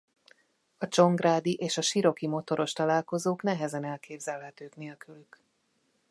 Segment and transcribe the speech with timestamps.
[0.77, 5.39] A csongrádi és a siroki motoros találkozók nehezen elképzelhetők nélkülük.